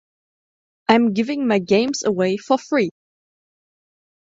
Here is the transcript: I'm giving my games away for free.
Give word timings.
I'm 0.89 1.13
giving 1.13 1.45
my 1.45 1.59
games 1.59 2.01
away 2.03 2.37
for 2.37 2.57
free. 2.57 2.89